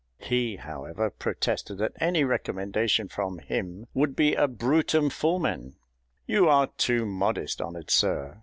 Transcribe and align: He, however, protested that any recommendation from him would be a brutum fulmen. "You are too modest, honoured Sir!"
He, 0.17 0.55
however, 0.55 1.11
protested 1.11 1.77
that 1.77 1.91
any 1.99 2.23
recommendation 2.23 3.07
from 3.07 3.37
him 3.37 3.85
would 3.93 4.15
be 4.15 4.33
a 4.33 4.47
brutum 4.47 5.11
fulmen. 5.11 5.75
"You 6.25 6.49
are 6.49 6.69
too 6.79 7.05
modest, 7.05 7.61
honoured 7.61 7.91
Sir!" 7.91 8.39